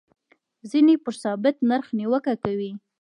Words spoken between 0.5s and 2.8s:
ځینې پر ثابت نرخ نیوکه کوي.